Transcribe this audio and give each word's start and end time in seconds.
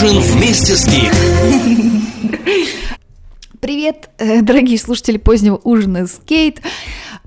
Ужин 0.00 0.20
вместе 0.20 0.76
с 0.76 0.86
Гик. 0.86 1.12
Привет, 3.58 4.10
э, 4.18 4.42
дорогие 4.42 4.78
слушатели 4.78 5.16
позднего 5.16 5.60
ужина 5.64 6.06
Скейт. 6.06 6.60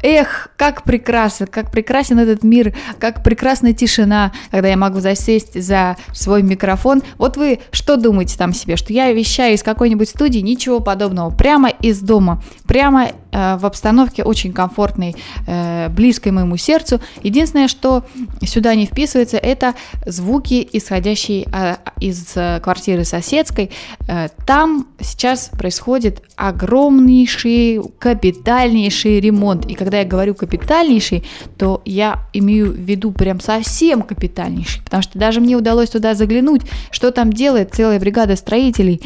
Эх, 0.01 0.49
как 0.55 0.83
прекрасно, 0.83 1.47
как 1.47 1.69
прекрасен 1.69 2.17
этот 2.17 2.43
мир, 2.43 2.73
как 2.97 3.23
прекрасна 3.23 3.73
тишина, 3.73 4.31
когда 4.51 4.69
я 4.69 4.77
могу 4.77 5.01
засесть 5.01 5.61
за 5.61 5.97
свой 6.13 6.43
микрофон. 6.43 7.03
Вот 7.17 7.35
вы 7.35 7.59
что 7.71 7.97
думаете 7.97 8.37
там 8.37 8.53
себе, 8.53 8.77
что 8.77 8.93
я 8.93 9.11
вещаю 9.11 9.55
из 9.55 9.63
какой-нибудь 9.63 10.07
студии? 10.07 10.39
Ничего 10.39 10.79
подобного. 10.79 11.29
Прямо 11.29 11.67
из 11.67 11.99
дома, 11.99 12.41
прямо 12.65 13.11
в 13.31 13.65
обстановке 13.65 14.23
очень 14.23 14.53
комфортной, 14.53 15.15
э, 15.47 15.89
близкой 15.89 16.31
моему 16.31 16.57
сердцу. 16.57 16.99
Единственное, 17.23 17.67
что 17.67 18.03
сюда 18.45 18.75
не 18.75 18.85
вписывается, 18.85 19.37
это 19.37 19.73
звуки, 20.05 20.67
исходящие 20.71 21.47
э, 21.51 21.75
из 21.99 22.33
э, 22.35 22.59
квартиры 22.61 23.05
соседской. 23.05 23.71
Э, 24.07 24.29
там 24.45 24.87
сейчас 24.99 25.49
происходит 25.57 26.21
огромнейший, 26.35 27.81
капитальнейший 27.99 29.19
ремонт. 29.19 29.65
И 29.67 29.75
когда 29.75 29.99
я 29.99 30.05
говорю 30.05 30.35
капитальнейший, 30.35 31.23
то 31.57 31.81
я 31.85 32.19
имею 32.33 32.71
в 32.71 32.75
виду 32.75 33.11
прям 33.11 33.39
совсем 33.39 34.01
капитальнейший, 34.01 34.81
потому 34.83 35.03
что 35.03 35.17
даже 35.17 35.39
мне 35.39 35.55
удалось 35.55 35.89
туда 35.89 36.15
заглянуть, 36.15 36.63
что 36.91 37.11
там 37.11 37.31
делает 37.31 37.73
целая 37.73 37.99
бригада 37.99 38.35
строителей, 38.35 39.01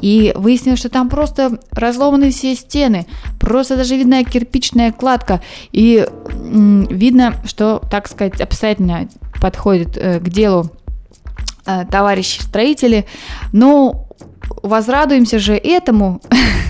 и 0.00 0.32
выяснилось, 0.34 0.80
что 0.80 0.88
там 0.88 1.08
просто 1.08 1.58
разломаны 1.70 2.30
все 2.30 2.54
стены, 2.54 3.06
просто 3.38 3.76
даже 3.76 3.96
видна 3.96 4.24
кирпичная 4.24 4.92
кладка, 4.92 5.40
и 5.72 6.06
м, 6.30 6.84
видно, 6.84 7.36
что, 7.44 7.82
так 7.90 8.08
сказать, 8.08 8.40
обстоятельно 8.40 9.08
подходит 9.40 9.96
э, 9.96 10.20
к 10.20 10.28
делу 10.28 10.70
э, 11.66 11.84
товарищи 11.90 12.40
строители, 12.40 13.06
но 13.52 14.08
возрадуемся 14.62 15.38
же 15.38 15.54
этому, 15.54 16.20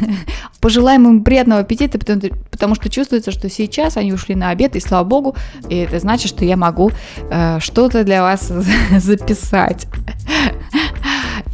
пожелаем 0.61 1.07
им 1.09 1.25
приятного 1.25 1.61
аппетита, 1.61 1.99
потому, 1.99 2.23
потому 2.51 2.75
что 2.75 2.89
чувствуется, 2.89 3.31
что 3.31 3.49
сейчас 3.49 3.97
они 3.97 4.13
ушли 4.13 4.35
на 4.35 4.51
обед, 4.51 4.77
и 4.77 4.81
слава 4.81 5.05
богу, 5.05 5.37
и 5.69 5.77
это 5.77 5.99
значит, 5.99 6.29
что 6.29 6.45
я 6.45 6.57
могу 6.57 6.91
э, 7.31 7.59
что-то 7.61 8.05
для 8.05 8.23
вас 8.23 8.51
записать. 8.99 9.87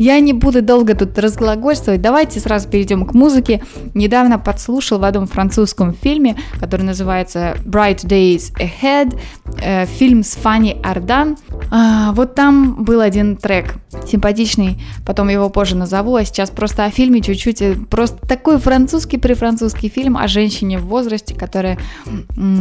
Я 0.01 0.19
не 0.21 0.33
буду 0.33 0.63
долго 0.63 0.95
тут 0.95 1.19
разглагольствовать, 1.19 2.01
давайте 2.01 2.41
сразу 2.41 2.67
перейдем 2.67 3.05
к 3.05 3.13
музыке. 3.13 3.63
Недавно 3.93 4.39
подслушал 4.39 4.99
в 4.99 5.05
одном 5.05 5.27
французском 5.27 5.93
фильме, 5.93 6.39
который 6.59 6.87
называется 6.87 7.55
Bright 7.67 8.07
Days 8.07 8.51
Ahead, 8.59 9.19
э, 9.63 9.85
фильм 9.85 10.23
с 10.23 10.37
Фанни 10.37 10.81
Ардан. 10.83 11.37
А, 11.71 12.13
вот 12.13 12.35
там 12.35 12.83
был 12.83 13.03
один 13.03 13.37
трек, 13.37 13.75
симпатичный, 14.07 14.83
потом 15.05 15.29
его 15.29 15.51
позже 15.51 15.77
назову, 15.77 16.15
а 16.15 16.25
сейчас 16.25 16.49
просто 16.49 16.87
о 16.87 16.91
фильме 16.91 17.21
чуть-чуть, 17.21 17.61
э, 17.61 17.75
просто 17.75 18.27
такой 18.27 18.59
французский 18.59 19.19
прифранцузский 19.19 19.91
фильм 19.91 20.17
о 20.17 20.29
женщине 20.29 20.79
в 20.79 20.87
возрасте, 20.87 21.35
которая, 21.35 21.77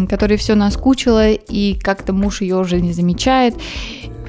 которой 0.10 0.38
все 0.38 0.56
наскучило, 0.56 1.30
и 1.32 1.80
как-то 1.80 2.12
муж 2.12 2.42
ее 2.42 2.58
уже 2.58 2.82
не 2.82 2.92
замечает, 2.92 3.56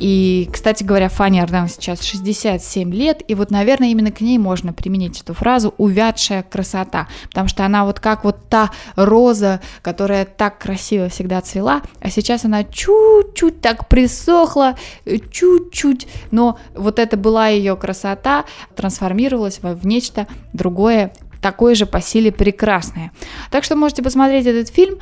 и, 0.00 0.48
кстати 0.50 0.82
говоря, 0.82 1.08
Фанни 1.08 1.38
Ардам 1.38 1.68
сейчас 1.68 2.02
67 2.02 2.92
лет, 2.92 3.22
и 3.28 3.34
вот, 3.34 3.50
наверное, 3.50 3.88
именно 3.88 4.10
к 4.10 4.20
ней 4.20 4.38
можно 4.38 4.72
применить 4.72 5.20
эту 5.20 5.34
фразу 5.34 5.74
«увядшая 5.76 6.42
красота», 6.42 7.06
потому 7.28 7.48
что 7.48 7.64
она 7.64 7.84
вот 7.84 8.00
как 8.00 8.24
вот 8.24 8.48
та 8.48 8.70
роза, 8.96 9.60
которая 9.82 10.24
так 10.24 10.58
красиво 10.58 11.08
всегда 11.08 11.40
цвела, 11.42 11.82
а 12.00 12.10
сейчас 12.10 12.44
она 12.44 12.64
чуть-чуть 12.64 13.60
так 13.60 13.88
присохла, 13.88 14.76
чуть-чуть, 15.04 16.08
но 16.30 16.58
вот 16.74 16.98
это 16.98 17.16
была 17.16 17.48
ее 17.48 17.76
красота, 17.76 18.46
трансформировалась 18.74 19.60
в 19.62 19.86
нечто 19.86 20.26
другое, 20.54 21.12
такое 21.40 21.74
же 21.74 21.86
по 21.86 22.00
силе 22.00 22.32
прекрасное. 22.32 23.12
Так 23.50 23.64
что 23.64 23.76
можете 23.76 24.02
посмотреть 24.02 24.46
этот 24.46 24.68
фильм. 24.68 24.98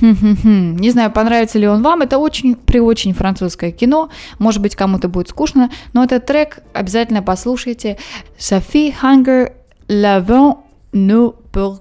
Не 0.00 0.90
знаю, 0.90 1.10
понравится 1.10 1.58
ли 1.58 1.66
он 1.66 1.82
вам. 1.82 2.02
Это 2.02 2.18
очень 2.18 2.54
при 2.54 2.80
очень 2.80 3.14
французское 3.14 3.72
кино. 3.72 4.10
Может 4.38 4.60
быть, 4.60 4.76
кому-то 4.76 5.08
будет 5.08 5.28
скучно, 5.28 5.70
но 5.92 6.04
этот 6.04 6.26
трек 6.26 6.58
обязательно 6.72 7.22
послушайте. 7.22 7.98
Софи 8.38 8.94
Hunger 9.02 9.52
L'avant 9.88 10.58
nous 10.92 11.34
pour. 11.52 11.80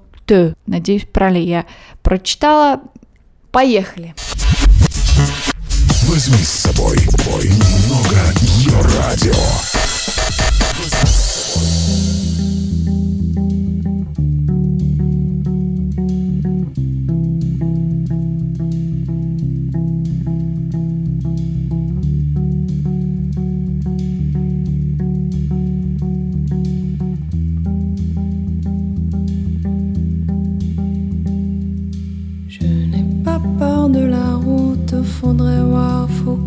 Надеюсь, 0.66 1.06
правильно 1.12 1.38
я 1.44 1.66
прочитала. 2.02 2.82
Поехали. 3.52 4.16
Возьми 6.08 6.38
с 6.38 6.50
собой 6.50 6.98
бой 7.26 7.50
немного 7.50 8.18
радио. 8.98 9.85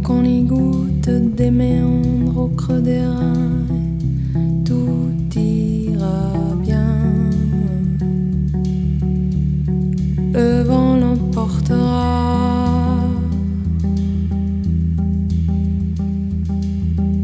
Qu'on 0.02 0.24
y 0.24 0.42
goûte 0.42 1.08
des 1.08 1.50
méandres 1.50 2.38
au 2.38 2.48
creux 2.48 2.80
des 2.80 3.00
reins. 3.00 3.64
Tout 4.64 5.10
ira 5.36 6.32
bien. 6.62 6.94
Le 10.32 10.62
vent 10.62 10.96
l'emportera. 10.96 12.96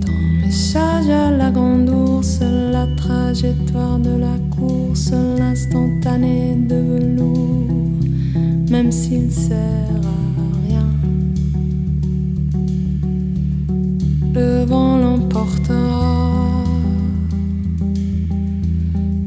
Ton 0.01 0.13
message 0.43 1.09
à 1.09 1.31
la 1.31 1.51
grande 1.51 1.89
ours, 1.89 2.41
la 2.41 2.87
trajectoire 2.97 3.99
de 3.99 4.19
la 4.19 4.39
course, 4.57 5.13
l'instantané 5.39 6.57
de 6.57 6.77
velours, 6.77 7.69
même 8.71 8.91
s'il 8.91 9.31
sert 9.31 10.04
le 14.45 14.65
vent 14.65 14.97
l'emportera, 14.99 16.65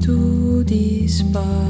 tout 0.04 0.64
disparaîtra, 0.64 1.67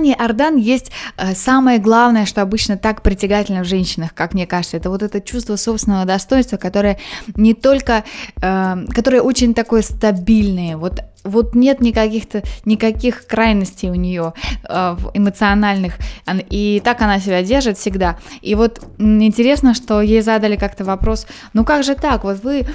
Фане 0.00 0.14
Ардан 0.14 0.56
есть 0.56 0.90
э, 1.18 1.34
самое 1.34 1.78
главное, 1.78 2.24
что 2.24 2.40
обычно 2.40 2.78
так 2.78 3.02
притягательно 3.02 3.60
в 3.60 3.66
женщинах, 3.66 4.14
как 4.14 4.32
мне 4.32 4.46
кажется, 4.46 4.78
это 4.78 4.88
вот 4.88 5.02
это 5.02 5.20
чувство 5.20 5.56
собственного 5.56 6.06
достоинства, 6.06 6.56
которое 6.56 6.98
не 7.34 7.52
только, 7.52 8.04
э, 8.40 8.76
которое 8.94 9.20
очень 9.20 9.52
такое 9.52 9.82
стабильное, 9.82 10.78
вот 10.78 11.02
вот 11.24 11.54
нет 11.54 11.80
никаких-то 11.80 12.42
никаких 12.64 13.26
крайностей 13.26 13.90
у 13.90 13.94
нее 13.94 14.32
э, 14.68 14.96
эмоциональных, 15.14 15.94
и 16.48 16.80
так 16.84 17.00
она 17.02 17.20
себя 17.20 17.42
держит 17.42 17.78
всегда. 17.78 18.16
И 18.40 18.54
вот 18.54 18.80
интересно, 18.98 19.74
что 19.74 20.00
ей 20.00 20.22
задали 20.22 20.56
как-то 20.56 20.84
вопрос, 20.84 21.26
ну 21.52 21.64
как 21.64 21.84
же 21.84 21.94
так, 21.94 22.24
вот 22.24 22.42
вы 22.42 22.66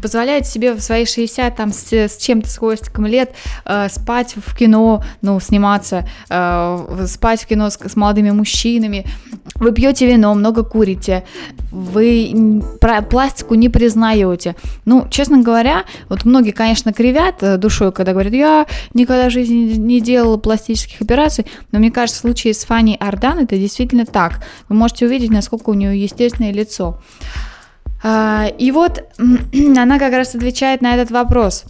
позволяете 0.00 0.48
себе 0.48 0.74
в 0.74 0.80
свои 0.80 1.06
60 1.06 1.56
там 1.56 1.72
с, 1.72 1.92
с 1.92 2.16
чем-то 2.18 2.48
с 2.48 2.58
хвостиком 2.58 3.06
лет 3.06 3.32
э, 3.64 3.88
спать 3.88 4.34
в 4.36 4.56
кино, 4.56 5.02
ну 5.22 5.40
сниматься, 5.40 6.08
э, 6.28 6.67
спать 7.06 7.42
в 7.42 7.46
кино 7.46 7.70
с, 7.70 7.78
с 7.78 7.96
молодыми 7.96 8.30
мужчинами, 8.30 9.06
вы 9.54 9.72
пьете 9.72 10.06
вино, 10.06 10.34
много 10.34 10.62
курите, 10.62 11.24
вы 11.70 12.62
пластику 13.10 13.54
не 13.54 13.68
признаете. 13.68 14.56
Ну, 14.84 15.06
честно 15.10 15.42
говоря, 15.42 15.84
вот 16.08 16.24
многие, 16.24 16.52
конечно, 16.52 16.92
кривят 16.92 17.42
э, 17.42 17.56
душой, 17.56 17.92
когда 17.92 18.12
говорят, 18.12 18.32
я 18.32 18.66
никогда 18.94 19.28
в 19.28 19.32
жизни 19.32 19.74
не 19.76 20.00
делала 20.00 20.36
пластических 20.36 21.00
операций, 21.00 21.46
но 21.72 21.78
мне 21.78 21.90
кажется, 21.90 22.20
в 22.20 22.22
случае 22.22 22.54
с 22.54 22.64
Фанни 22.64 22.96
Ардан 22.98 23.38
это 23.38 23.56
действительно 23.56 24.06
так. 24.06 24.44
Вы 24.68 24.76
можете 24.76 25.06
увидеть, 25.06 25.30
насколько 25.30 25.70
у 25.70 25.74
нее 25.74 26.00
естественное 26.00 26.52
лицо. 26.52 27.00
А, 28.02 28.46
и 28.58 28.70
вот 28.70 29.04
она 29.18 29.98
как 29.98 30.12
раз 30.12 30.34
отвечает 30.34 30.82
на 30.82 30.94
этот 30.94 31.10
вопрос. 31.10 31.64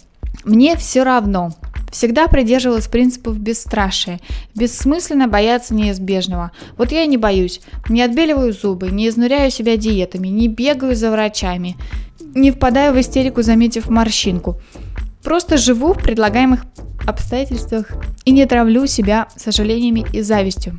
Мне 0.44 0.76
все 0.76 1.02
равно, 1.02 1.52
Всегда 1.90 2.28
придерживалась 2.28 2.88
принципов 2.88 3.38
бесстрашия. 3.38 4.20
Бессмысленно 4.54 5.28
бояться 5.28 5.74
неизбежного. 5.74 6.52
Вот 6.76 6.92
я 6.92 7.04
и 7.04 7.08
не 7.08 7.16
боюсь. 7.16 7.60
Не 7.88 8.02
отбеливаю 8.02 8.52
зубы, 8.52 8.90
не 8.90 9.08
изнуряю 9.08 9.50
себя 9.50 9.76
диетами, 9.76 10.28
не 10.28 10.48
бегаю 10.48 10.94
за 10.94 11.10
врачами, 11.10 11.76
не 12.34 12.50
впадаю 12.50 12.92
в 12.92 13.00
истерику, 13.00 13.42
заметив 13.42 13.88
морщинку. 13.88 14.60
Просто 15.22 15.56
живу 15.56 15.92
в 15.92 16.02
предлагаемых 16.02 16.64
обстоятельствах 17.08 17.92
и 18.24 18.30
не 18.30 18.46
травлю 18.46 18.86
себя 18.86 19.28
сожалениями 19.36 20.04
и 20.12 20.20
завистью. 20.20 20.78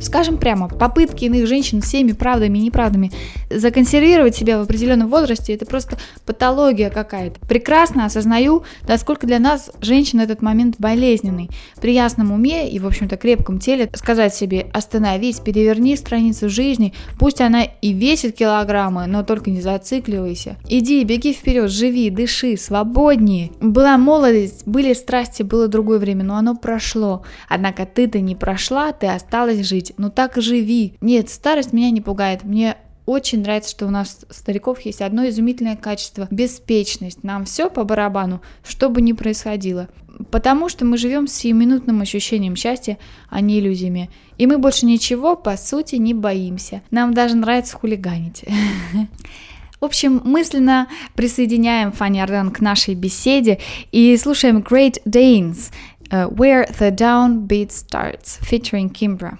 Скажем 0.00 0.38
прямо, 0.38 0.68
попытки 0.68 1.26
иных 1.26 1.46
женщин 1.46 1.82
всеми 1.82 2.12
правдами 2.12 2.58
и 2.58 2.62
неправдами 2.62 3.12
законсервировать 3.50 4.34
себя 4.34 4.58
в 4.58 4.62
определенном 4.62 5.08
возрасте– 5.08 5.52
это 5.54 5.66
просто 5.66 5.98
патология 6.24 6.88
какая-то. 6.88 7.38
Прекрасно 7.40 8.06
осознаю, 8.06 8.64
насколько 8.88 9.26
для 9.26 9.38
нас 9.38 9.70
женщина 9.80 10.22
этот 10.22 10.40
момент 10.40 10.76
болезненный. 10.78 11.50
При 11.80 11.92
ясном 11.92 12.32
уме 12.32 12.70
и, 12.70 12.78
в 12.78 12.86
общем-то, 12.86 13.16
крепком 13.16 13.58
теле 13.58 13.90
сказать 13.94 14.34
себе 14.34 14.70
«остановись, 14.72 15.40
переверни 15.40 15.96
страницу 15.96 16.48
жизни, 16.48 16.94
пусть 17.18 17.40
она 17.40 17.64
и 17.64 17.92
весит 17.92 18.36
килограммы, 18.36 19.06
но 19.06 19.22
только 19.22 19.50
не 19.50 19.60
зацикливайся. 19.60 20.56
Иди, 20.68 21.04
беги 21.04 21.32
вперед, 21.32 21.70
живи, 21.70 22.08
дыши, 22.10 22.56
свободнее». 22.56 23.50
Была 23.60 23.98
молодость, 23.98 24.66
были 24.66 24.94
страсти, 24.94 25.42
было 25.42 25.68
другое 25.70 25.98
время, 25.98 26.24
но 26.24 26.36
оно 26.36 26.54
прошло. 26.54 27.24
Однако 27.48 27.86
ты-то 27.86 28.20
не 28.20 28.36
прошла, 28.36 28.92
ты 28.92 29.06
осталась 29.06 29.66
жить. 29.66 29.94
Ну 29.96 30.10
так 30.10 30.36
живи. 30.36 30.94
Нет, 31.00 31.30
старость 31.30 31.72
меня 31.72 31.90
не 31.90 32.00
пугает. 32.00 32.44
Мне 32.44 32.76
очень 33.06 33.40
нравится, 33.40 33.70
что 33.70 33.86
у 33.86 33.90
нас 33.90 34.24
стариков 34.30 34.80
есть 34.82 35.00
одно 35.00 35.28
изумительное 35.28 35.76
качество– 35.76 36.28
беспечность. 36.30 37.24
Нам 37.24 37.44
все 37.44 37.68
по 37.68 37.84
барабану, 37.84 38.40
что 38.62 38.88
бы 38.88 39.00
ни 39.02 39.12
происходило. 39.12 39.88
Потому 40.30 40.68
что 40.68 40.84
мы 40.84 40.96
живем 40.96 41.26
с 41.26 41.32
сиюминутным 41.32 42.00
ощущением 42.02 42.54
счастья, 42.54 42.98
а 43.28 43.40
не 43.40 43.58
иллюзиями. 43.58 44.10
И 44.38 44.46
мы 44.46 44.58
больше 44.58 44.86
ничего, 44.86 45.34
по 45.34 45.56
сути, 45.56 45.96
не 45.96 46.14
боимся. 46.14 46.82
Нам 46.90 47.14
даже 47.14 47.36
нравится 47.36 47.76
хулиганить. 47.76 48.44
В 49.80 49.84
общем, 49.86 50.20
мысленно 50.24 50.88
присоединяем 51.14 51.90
Фанни 51.90 52.20
Арден 52.20 52.50
к 52.50 52.60
нашей 52.60 52.94
беседе 52.94 53.58
и 53.92 54.14
слушаем 54.18 54.58
Great 54.58 54.98
Danes 55.06 55.72
uh, 56.10 56.28
Where 56.28 56.68
the 56.78 56.94
Downbeat 56.94 57.70
Starts, 57.70 58.38
featuring 58.42 58.92
Kimbra. 58.92 59.38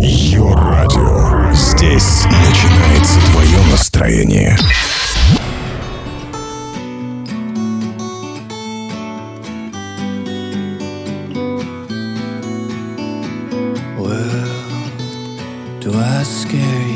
Йо-радио. 0.00 1.52
Здесь 1.52 2.24
начинается 2.24 3.20
твое 3.30 3.58
настроение. 3.70 4.56
Well, 13.96 14.48
do 15.80 15.92
I 15.94 16.24
scare 16.24 16.88
you? 16.88 16.91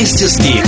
Вместе 0.00 0.28
с 0.28 0.40
Гик. 0.40 0.64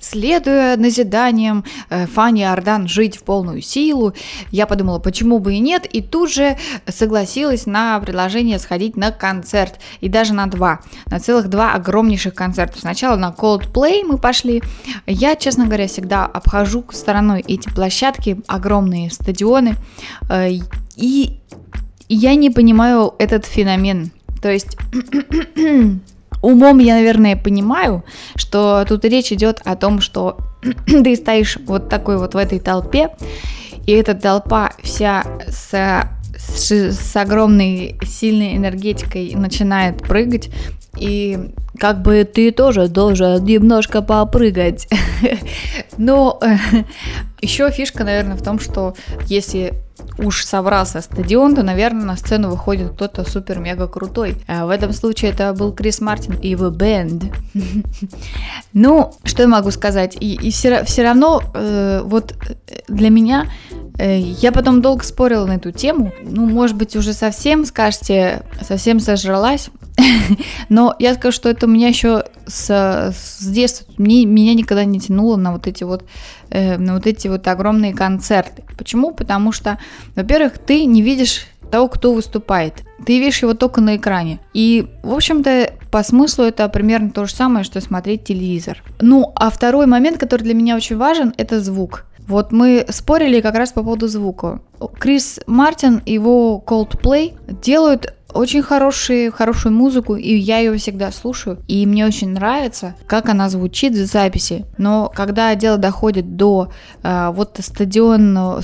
Следуя 0.00 0.78
назиданиям 0.78 1.64
э, 1.90 2.06
Фани 2.06 2.44
Ардан 2.44 2.88
жить 2.88 3.18
в 3.18 3.24
полную 3.24 3.60
силу, 3.60 4.14
я 4.50 4.66
подумала, 4.66 5.00
почему 5.00 5.38
бы 5.38 5.52
и 5.52 5.58
нет, 5.58 5.84
и 5.84 6.00
тут 6.00 6.32
же 6.32 6.56
согласилась 6.88 7.66
на 7.66 8.00
предложение 8.00 8.58
сходить 8.58 8.96
на 8.96 9.10
концерт, 9.10 9.78
и 10.00 10.08
даже 10.08 10.32
на 10.32 10.46
два, 10.46 10.80
на 11.10 11.20
целых 11.20 11.48
два 11.48 11.74
огромнейших 11.74 12.34
концерта. 12.34 12.78
Сначала 12.78 13.16
на 13.16 13.34
Coldplay 13.36 14.02
мы 14.06 14.16
пошли. 14.16 14.62
Я, 15.06 15.36
честно 15.36 15.66
говоря, 15.66 15.88
всегда 15.88 16.24
обхожу 16.24 16.86
стороной 16.90 17.44
эти 17.46 17.68
площадки, 17.68 18.40
огромные 18.46 19.10
стадионы, 19.10 19.74
э, 20.30 20.52
и 20.96 21.40
я 22.08 22.34
не 22.34 22.48
понимаю 22.48 23.14
этот 23.18 23.44
феномен. 23.44 24.10
То 24.40 24.50
есть 24.50 24.78
умом 26.46 26.78
я, 26.78 26.94
наверное, 26.94 27.36
понимаю, 27.36 28.04
что 28.36 28.84
тут 28.88 29.04
речь 29.04 29.32
идет 29.32 29.60
о 29.64 29.76
том, 29.76 30.00
что 30.00 30.38
ты 30.86 31.16
стоишь 31.16 31.58
вот 31.66 31.88
такой 31.88 32.18
вот 32.18 32.34
в 32.34 32.36
этой 32.36 32.60
толпе, 32.60 33.10
и 33.86 33.92
эта 33.92 34.14
толпа 34.14 34.70
вся 34.82 35.24
с, 35.48 35.74
с, 36.36 36.70
с 36.70 37.16
огромной 37.16 37.98
сильной 38.04 38.56
энергетикой 38.56 39.32
начинает 39.34 40.02
прыгать, 40.02 40.50
и 40.96 41.50
как 41.78 42.02
бы 42.02 42.24
ты 42.24 42.50
тоже 42.50 42.88
должен 42.88 43.44
немножко 43.44 44.02
попрыгать. 44.02 44.88
Но 45.96 46.40
еще 47.40 47.70
фишка, 47.70 48.04
наверное, 48.04 48.36
в 48.36 48.42
том, 48.42 48.58
что 48.58 48.94
если 49.26 49.74
уж 50.18 50.44
соврался 50.44 51.00
стадион, 51.00 51.54
то, 51.54 51.62
наверное, 51.62 52.04
на 52.04 52.16
сцену 52.16 52.50
выходит 52.50 52.92
кто-то 52.92 53.28
супер-мега 53.28 53.86
крутой. 53.86 54.36
А 54.46 54.66
в 54.66 54.70
этом 54.70 54.92
случае 54.92 55.32
это 55.32 55.52
был 55.52 55.72
Крис 55.72 56.00
Мартин 56.00 56.34
и 56.34 56.48
его 56.48 56.70
бенд. 56.70 57.24
Ну, 58.72 59.14
что 59.24 59.42
я 59.42 59.48
могу 59.48 59.70
сказать? 59.70 60.18
И, 60.20 60.50
все 60.50 61.02
равно, 61.02 61.40
э, 61.54 62.02
вот 62.04 62.34
для 62.88 63.08
меня, 63.08 63.46
э, 63.98 64.18
я 64.18 64.52
потом 64.52 64.82
долго 64.82 65.02
спорила 65.02 65.46
на 65.46 65.54
эту 65.54 65.72
тему. 65.72 66.12
Ну, 66.22 66.46
может 66.46 66.76
быть, 66.76 66.94
уже 66.94 67.14
совсем, 67.14 67.64
скажете, 67.64 68.42
совсем 68.60 69.00
сожралась. 69.00 69.70
Но 70.68 70.94
я 70.98 71.14
скажу, 71.14 71.34
что 71.34 71.48
это 71.48 71.66
у 71.66 71.68
меня 71.68 71.88
еще 71.88 72.24
с, 72.46 73.14
с 73.14 73.46
детства, 73.46 73.86
мне, 73.96 74.24
меня 74.24 74.54
никогда 74.54 74.84
не 74.84 75.00
тянуло 75.00 75.36
на 75.36 75.52
вот 75.52 75.66
эти 75.66 75.84
вот, 75.84 76.04
э, 76.50 76.76
на 76.76 76.94
вот 76.94 77.06
эти 77.06 77.28
вот 77.28 77.46
огромные 77.48 77.94
концерты. 77.94 78.62
Почему? 78.76 79.12
Потому 79.12 79.52
что, 79.52 79.78
во-первых, 80.14 80.58
ты 80.58 80.84
не 80.84 81.02
видишь 81.02 81.46
того, 81.70 81.88
кто 81.88 82.12
выступает. 82.12 82.84
Ты 83.04 83.18
видишь 83.18 83.42
его 83.42 83.54
только 83.54 83.80
на 83.80 83.96
экране. 83.96 84.38
И, 84.54 84.86
в 85.02 85.12
общем-то, 85.12 85.72
по 85.90 86.02
смыслу 86.02 86.44
это 86.44 86.68
примерно 86.68 87.10
то 87.10 87.26
же 87.26 87.34
самое, 87.34 87.64
что 87.64 87.80
смотреть 87.80 88.24
телевизор. 88.24 88.82
Ну, 89.00 89.32
а 89.34 89.50
второй 89.50 89.86
момент, 89.86 90.18
который 90.18 90.42
для 90.42 90.54
меня 90.54 90.76
очень 90.76 90.96
важен, 90.96 91.34
это 91.36 91.60
звук. 91.60 92.04
Вот 92.28 92.50
мы 92.50 92.84
спорили 92.88 93.40
как 93.40 93.54
раз 93.54 93.72
по 93.72 93.82
поводу 93.82 94.08
звука. 94.08 94.60
Крис 94.98 95.40
Мартин 95.46 96.02
и 96.04 96.14
его 96.14 96.62
Coldplay 96.66 97.34
делают 97.62 98.14
очень 98.36 98.62
хорошие, 98.62 99.30
хорошую 99.30 99.74
музыку, 99.74 100.16
и 100.16 100.34
я 100.34 100.58
ее 100.58 100.76
всегда 100.76 101.10
слушаю. 101.12 101.58
И 101.68 101.86
мне 101.86 102.06
очень 102.06 102.30
нравится, 102.30 102.94
как 103.06 103.28
она 103.28 103.48
звучит 103.48 103.94
в 103.94 104.06
записи. 104.06 104.64
Но 104.78 105.10
когда 105.14 105.54
дело 105.54 105.78
доходит 105.78 106.36
до 106.36 106.70
э, 107.02 107.30
вот 107.32 107.58
стадион, 107.60 108.60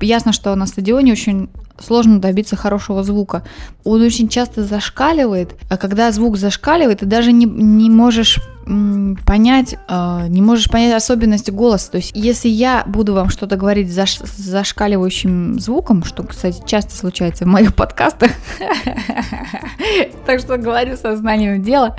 ясно, 0.00 0.32
что 0.32 0.54
на 0.54 0.66
стадионе 0.66 1.12
очень 1.12 1.48
сложно 1.80 2.20
добиться 2.20 2.56
хорошего 2.56 3.02
звука. 3.02 3.44
Он 3.84 4.02
очень 4.02 4.28
часто 4.28 4.64
зашкаливает, 4.64 5.54
а 5.70 5.76
когда 5.76 6.10
звук 6.12 6.36
зашкаливает, 6.36 7.00
ты 7.00 7.06
даже 7.06 7.32
не, 7.32 7.46
не 7.46 7.90
можешь 7.90 8.40
понять, 9.24 9.76
э, 9.88 10.26
не 10.28 10.42
можешь 10.42 10.68
понять 10.68 10.94
особенности 10.94 11.50
голоса. 11.50 11.92
То 11.92 11.96
есть, 11.98 12.12
если 12.14 12.48
я 12.48 12.84
буду 12.86 13.14
вам 13.14 13.30
что-то 13.30 13.56
говорить 13.56 13.92
заш, 13.92 14.18
с 14.18 14.36
зашкаливающим 14.36 15.58
звуком, 15.58 16.04
что, 16.04 16.22
кстати, 16.22 16.62
часто 16.66 16.96
случается 16.96 17.44
в 17.44 17.48
моих 17.48 17.74
подкастах, 17.74 18.30
так 20.26 20.40
что 20.40 20.56
говорю 20.58 20.96
сознанием 20.96 21.62
дела, 21.62 21.96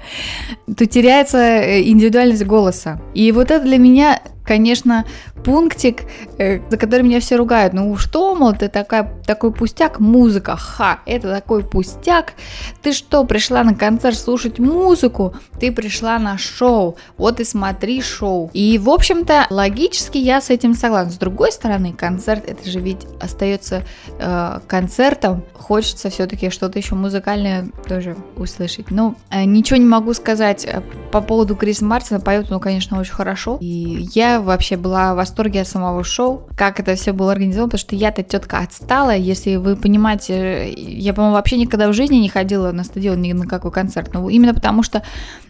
то 0.77 0.85
теряется 0.85 1.37
э, 1.37 1.81
индивидуальность 1.83 2.45
голоса. 2.45 3.01
И 3.13 3.31
вот 3.31 3.51
это 3.51 3.63
для 3.63 3.77
меня 3.77 4.21
конечно, 4.49 5.05
пунктик, 5.45 6.05
э, 6.39 6.59
за 6.71 6.77
который 6.77 7.03
меня 7.03 7.19
все 7.19 7.35
ругают. 7.35 7.73
Ну 7.73 7.95
что, 7.97 8.33
мол, 8.33 8.53
ты 8.53 8.67
такая, 8.67 9.13
такой 9.27 9.53
пустяк, 9.53 9.99
музыка, 9.99 10.55
ха, 10.57 11.01
это 11.05 11.31
такой 11.31 11.63
пустяк. 11.63 12.33
Ты 12.81 12.91
что, 12.91 13.25
пришла 13.25 13.63
на 13.63 13.75
концерт 13.75 14.17
слушать 14.17 14.57
музыку? 14.57 15.35
Ты 15.59 15.71
пришла 15.71 16.17
на 16.17 16.39
шоу, 16.39 16.97
вот 17.17 17.39
и 17.39 17.43
смотри 17.43 18.01
шоу. 18.01 18.49
И, 18.53 18.79
в 18.79 18.89
общем-то, 18.89 19.45
логически 19.51 20.17
я 20.17 20.41
с 20.41 20.49
этим 20.49 20.73
согласна. 20.73 21.11
С 21.11 21.17
другой 21.17 21.51
стороны, 21.51 21.93
концерт, 21.93 22.43
это 22.47 22.67
же 22.67 22.79
ведь 22.79 23.05
остается 23.21 23.83
э, 24.17 24.59
концертом. 24.65 25.43
Хочется 25.53 26.09
все-таки 26.09 26.49
что-то 26.49 26.79
еще 26.79 26.95
музыкальное 26.95 27.67
тоже 27.87 28.15
услышать. 28.35 28.89
Ну, 28.89 29.15
э, 29.29 29.43
ничего 29.43 29.77
не 29.77 29.85
могу 29.85 30.15
сказать 30.15 30.65
э, 30.65 30.81
по 31.11 31.21
поводу 31.21 31.55
Криса 31.55 31.85
Мартина. 31.85 32.19
Поет 32.19 32.51
он, 32.51 32.59
конечно, 32.59 32.99
очень 32.99 33.13
хорошо. 33.13 33.59
И 33.61 34.07
я 34.15 34.38
вообще 34.43 34.77
была 34.77 35.13
в 35.13 35.17
восторге 35.17 35.61
от 35.61 35.67
самого 35.67 36.03
шоу, 36.03 36.47
как 36.55 36.79
это 36.79 36.95
все 36.95 37.13
было 37.13 37.31
организовано, 37.31 37.69
потому 37.69 37.79
что 37.79 37.95
я-то 37.95 38.23
тетка 38.23 38.59
отстала, 38.59 39.15
если 39.15 39.55
вы 39.55 39.75
понимаете, 39.75 40.71
я, 40.73 41.13
по-моему, 41.13 41.35
вообще 41.35 41.57
никогда 41.57 41.87
в 41.89 41.93
жизни 41.93 42.17
не 42.17 42.29
ходила 42.29 42.71
на 42.71 42.83
стадион 42.83 43.21
ни 43.21 43.33
на 43.33 43.47
какой 43.47 43.71
концерт, 43.71 44.13
но 44.13 44.29
именно 44.29 44.53
потому 44.53 44.83
что 44.83 45.03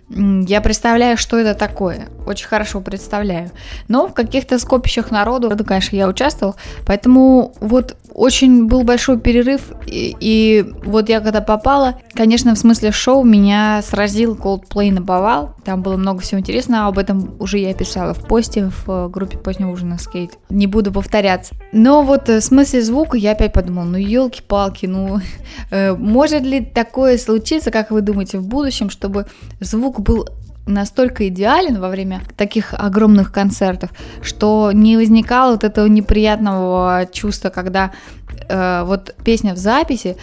я 0.10 0.62
представляю, 0.62 1.18
что 1.18 1.38
это 1.38 1.54
такое. 1.54 2.08
Очень 2.26 2.48
хорошо 2.48 2.82
представляю. 2.82 3.52
Но 3.88 4.08
в 4.08 4.14
каких-то 4.14 4.58
скопищах 4.60 5.12
народу, 5.12 5.52
конечно, 5.66 5.96
я 5.96 6.08
участвовал. 6.08 6.56
Поэтому 6.86 7.54
вот 7.60 7.96
очень 8.14 8.68
был 8.68 8.84
большой 8.84 9.20
перерыв. 9.20 9.72
И, 9.86 10.16
и 10.20 10.66
вот 10.84 11.10
я 11.10 11.22
когда 11.22 11.42
попала, 11.42 12.00
конечно, 12.14 12.56
в 12.56 12.58
смысле 12.58 12.92
шоу 12.92 13.24
меня 13.24 13.82
сразил 13.82 14.36
Coldplay 14.36 14.92
на 14.92 15.02
повал. 15.02 15.56
Там 15.64 15.82
было 15.82 15.96
много 15.96 16.22
всего 16.22 16.40
интересного. 16.40 16.88
Об 16.88 16.98
этом 16.98 17.36
уже 17.40 17.60
я 17.60 17.74
писала 17.74 18.14
в 18.14 18.26
посте 18.28 18.70
в 18.70 18.90
э, 18.90 19.10
группе 19.10 19.38
позднего 19.38 19.72
ужина 19.72 19.98
скейт. 19.98 20.32
Не 20.50 20.68
буду 20.68 20.92
повторяться. 20.92 21.56
Но 21.72 22.04
вот 22.04 22.30
э, 22.30 22.40
в 22.40 22.44
смысле 22.44 22.82
звука 22.82 23.16
я 23.16 23.32
опять 23.32 23.54
подумала, 23.54 23.86
ну 23.86 23.98
елки-палки, 23.98 24.86
ну 24.86 25.20
э, 25.72 25.94
может 25.94 26.42
ли 26.44 26.66
такое 26.66 27.18
случиться, 27.18 27.72
как 27.72 27.92
вы 27.92 28.02
думаете, 28.02 28.40
в 28.40 28.48
будущем, 28.48 28.90
чтобы 28.90 29.28
звук 29.60 29.99
был 30.00 30.28
настолько 30.66 31.28
идеален 31.28 31.80
во 31.80 31.90
время 31.90 32.22
таких 32.38 32.74
огромных 32.74 33.32
концертов, 33.32 33.90
что 34.22 34.72
не 34.72 34.98
возникало 34.98 35.54
вот 35.54 35.64
этого 35.64 35.88
неприятного 35.88 37.08
чувства, 37.12 37.50
когда 37.50 37.92
э, 38.48 38.84
вот 38.86 39.16
песня 39.24 39.54
в 39.54 39.58
записи, 39.58 40.16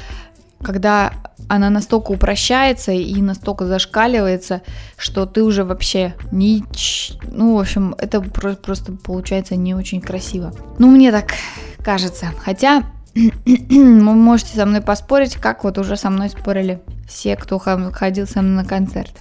когда 0.62 1.12
она 1.48 1.70
настолько 1.70 2.12
упрощается 2.12 2.92
и 2.92 3.20
настолько 3.20 3.66
зашкаливается, 3.66 4.62
что 4.96 5.26
ты 5.26 5.42
уже 5.42 5.64
вообще 5.64 6.14
не... 6.32 6.64
Ну, 7.30 7.56
в 7.56 7.60
общем, 7.60 7.94
это 7.98 8.20
просто 8.20 8.92
получается 8.92 9.54
не 9.56 9.74
очень 9.74 10.00
красиво. 10.00 10.52
Ну, 10.78 10.90
мне 10.90 11.12
так 11.12 11.34
кажется. 11.84 12.28
Хотя 12.42 12.84
вы 13.14 14.14
можете 14.14 14.56
со 14.56 14.66
мной 14.66 14.80
поспорить, 14.80 15.36
как 15.36 15.64
вот 15.64 15.78
уже 15.78 15.96
со 15.96 16.10
мной 16.10 16.30
спорили 16.30 16.80
все, 17.06 17.36
кто 17.36 17.58
ходил 17.58 18.26
со 18.26 18.42
мной 18.42 18.64
на 18.64 18.68
концерт. 18.68 19.12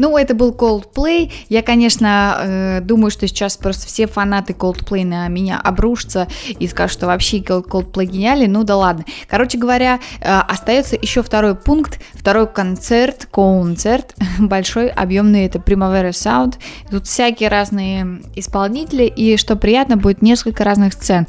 Ну, 0.00 0.16
это 0.16 0.34
был 0.34 0.52
Coldplay. 0.52 1.30
Я, 1.50 1.60
конечно, 1.60 2.38
э, 2.38 2.80
думаю, 2.80 3.10
что 3.10 3.28
сейчас 3.28 3.58
просто 3.58 3.86
все 3.86 4.06
фанаты 4.06 4.54
Coldplay 4.54 5.04
на 5.04 5.28
меня 5.28 5.60
обрушатся 5.62 6.26
и 6.58 6.66
скажут, 6.68 6.96
что 6.96 7.06
вообще 7.06 7.40
Coldplay 7.40 8.06
гениальный. 8.06 8.46
Ну 8.46 8.64
да 8.64 8.76
ладно. 8.76 9.04
Короче 9.28 9.58
говоря, 9.58 10.00
э, 10.22 10.38
остается 10.38 10.96
еще 10.96 11.22
второй 11.22 11.54
пункт, 11.54 12.00
второй 12.14 12.46
концерт, 12.46 13.28
концерт, 13.30 14.14
большой, 14.38 14.88
объемный, 14.88 15.44
это 15.44 15.58
Primavera 15.58 16.12
Sound. 16.12 16.54
Тут 16.90 17.06
всякие 17.06 17.50
разные 17.50 18.22
исполнители, 18.34 19.04
и 19.04 19.36
что 19.36 19.54
приятно, 19.54 19.98
будет 19.98 20.22
несколько 20.22 20.64
разных 20.64 20.94
сцен. 20.94 21.26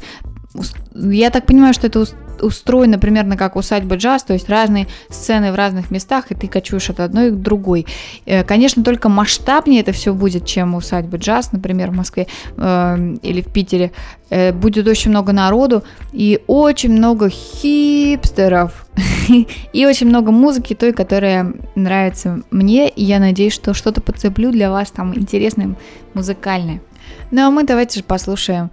Я 0.94 1.30
так 1.30 1.46
понимаю, 1.46 1.72
что 1.72 1.86
это 1.86 2.04
устроено 2.42 2.98
примерно 2.98 3.36
как 3.36 3.56
усадьба 3.56 3.96
джаз, 3.96 4.24
то 4.24 4.32
есть 4.32 4.48
разные 4.48 4.86
сцены 5.08 5.52
в 5.52 5.54
разных 5.54 5.90
местах, 5.90 6.26
и 6.30 6.34
ты 6.34 6.48
кочуешь 6.48 6.90
от 6.90 7.00
одной 7.00 7.30
к 7.30 7.34
другой. 7.34 7.86
Э, 8.26 8.44
конечно, 8.44 8.84
только 8.84 9.08
масштабнее 9.08 9.80
это 9.80 9.92
все 9.92 10.12
будет, 10.12 10.44
чем 10.44 10.74
усадьба 10.74 11.16
джаз, 11.16 11.52
например, 11.52 11.90
в 11.90 11.94
Москве 11.94 12.26
э, 12.56 13.16
или 13.22 13.40
в 13.40 13.52
Питере. 13.52 13.92
Э, 14.30 14.52
будет 14.52 14.88
очень 14.88 15.10
много 15.10 15.32
народу 15.32 15.84
и 16.12 16.40
очень 16.46 16.92
много 16.92 17.30
хипстеров. 17.30 18.86
и 19.72 19.86
очень 19.86 20.08
много 20.08 20.32
музыки 20.32 20.74
той, 20.74 20.92
которая 20.92 21.54
нравится 21.74 22.42
мне, 22.50 22.88
и 22.88 23.04
я 23.04 23.20
надеюсь, 23.20 23.54
что 23.54 23.72
что-то 23.72 24.00
подцеплю 24.00 24.50
для 24.50 24.70
вас 24.70 24.90
там 24.90 25.16
интересное, 25.16 25.76
музыкальное. 26.14 26.82
Ну 27.30 27.46
а 27.46 27.50
мы 27.50 27.64
давайте 27.64 28.00
же 28.00 28.04
послушаем 28.04 28.70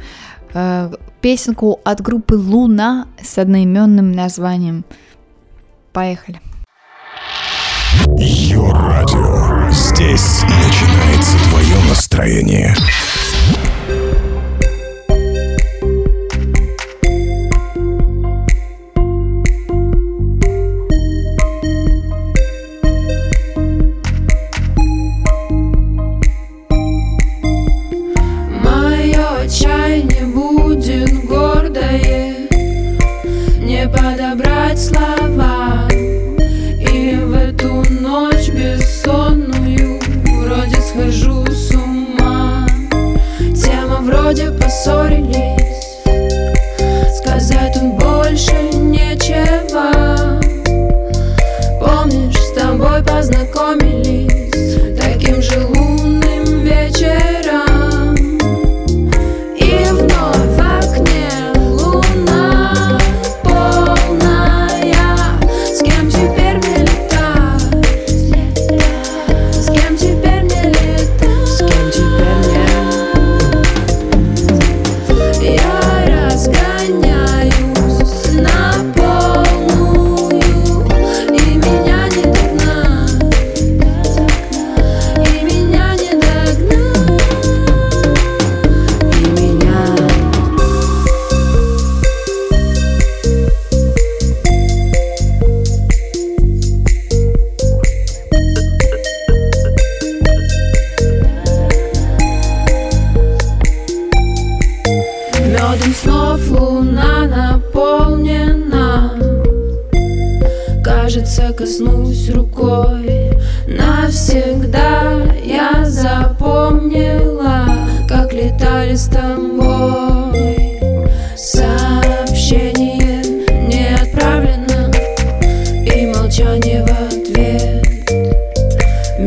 э, 0.53 0.91
песенку 1.21 1.79
от 1.83 2.01
группы 2.01 2.35
Луна 2.35 3.07
с 3.21 3.37
одноименным 3.37 4.11
названием. 4.11 4.85
Поехали. 5.91 6.39
Йо 8.17 8.71
радио. 8.71 9.69
Здесь 9.71 10.41
начинается 10.43 11.37
твое 11.49 11.77
настроение. 11.87 12.75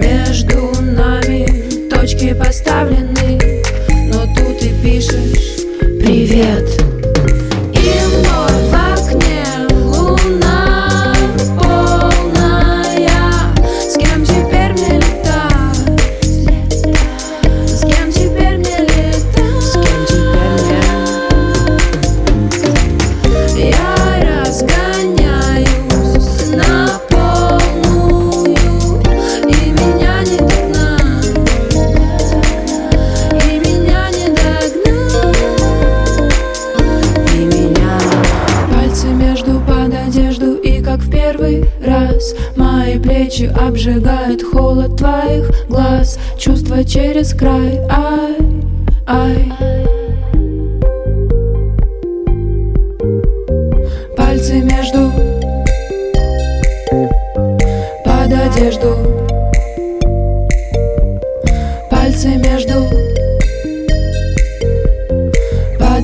Между 0.03 0.73
нами 0.83 1.89
точки 1.89 2.35
поставлены 2.35 3.63
Но 4.09 4.27
тут 4.35 4.59
ты 4.59 4.71
пишешь 4.83 5.63
«Привет!» 6.01 7.02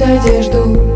одежду 0.08 0.87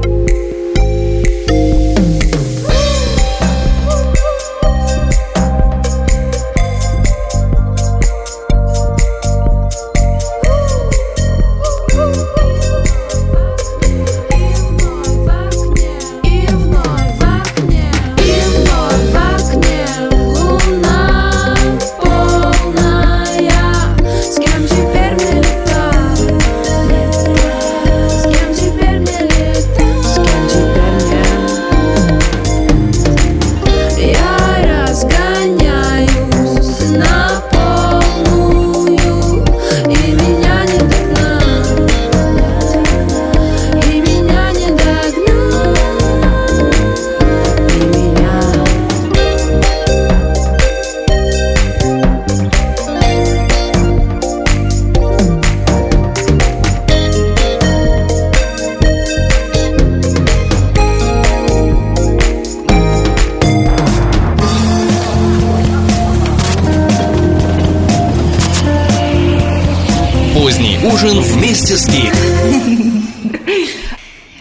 Героических. 71.73 72.13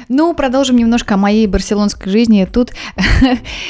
Ну, 0.10 0.34
продолжим 0.34 0.76
немножко 0.76 1.13
о 1.13 1.17
моей 1.17 1.48
барселонской 1.48 2.12
жизни. 2.12 2.46
Тут 2.52 2.74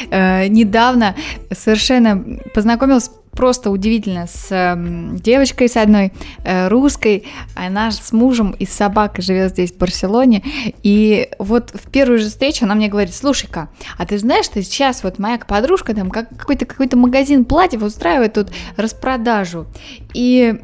э, 0.09 0.47
недавно 0.47 1.15
совершенно 1.51 2.39
познакомилась 2.55 3.11
просто 3.31 3.69
удивительно 3.69 4.25
с 4.25 4.51
эм, 4.51 5.15
девочкой 5.17 5.69
с 5.69 5.77
одной 5.77 6.11
э, 6.43 6.69
русской. 6.69 7.27
Она 7.55 7.91
с 7.91 8.11
мужем 8.11 8.55
и 8.57 8.65
с 8.65 8.71
собакой 8.71 9.23
живет 9.23 9.51
здесь, 9.51 9.71
в 9.71 9.77
Барселоне. 9.77 10.43
И 10.81 11.29
вот 11.37 11.69
в 11.75 11.91
первую 11.91 12.17
же 12.17 12.29
встречу 12.29 12.65
она 12.65 12.73
мне 12.73 12.87
говорит, 12.87 13.13
слушай-ка, 13.13 13.69
а 13.99 14.05
ты 14.07 14.17
знаешь, 14.17 14.45
что 14.45 14.63
сейчас 14.63 15.03
вот 15.03 15.19
моя 15.19 15.37
подружка 15.37 15.93
там 15.93 16.09
какой-то 16.09 16.65
какой-то 16.65 16.97
магазин 16.97 17.45
платьев 17.45 17.83
устраивает 17.83 18.33
тут 18.33 18.51
распродажу. 18.75 19.67
И 20.15 20.59